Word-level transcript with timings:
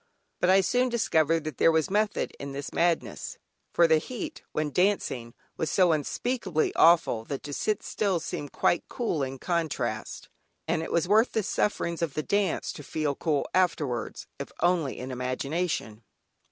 But 0.39 0.49
I 0.49 0.61
soon 0.61 0.89
discovered 0.89 1.43
that 1.43 1.59
there 1.59 1.71
was 1.71 1.91
method 1.91 2.31
in 2.39 2.53
this 2.53 2.73
madness, 2.73 3.37
for 3.71 3.85
the 3.85 3.99
heat, 3.99 4.41
when 4.51 4.71
dancing, 4.71 5.35
was 5.57 5.69
so 5.69 5.91
unspeakably 5.91 6.73
awful 6.75 7.23
that 7.25 7.43
to 7.43 7.53
sit 7.53 7.83
still 7.83 8.19
seemed 8.19 8.51
quite 8.51 8.83
cool 8.89 9.21
in 9.21 9.37
contrast, 9.37 10.27
and 10.67 10.81
it 10.81 10.91
was 10.91 11.07
worth 11.07 11.33
the 11.33 11.43
sufferings 11.43 12.01
of 12.01 12.15
the 12.15 12.23
dance 12.23 12.73
to 12.73 12.81
feel 12.83 13.13
cool 13.13 13.47
afterwards, 13.53 14.25
if 14.39 14.51
only 14.59 14.97
in 14.97 15.11
imagination. 15.11 16.01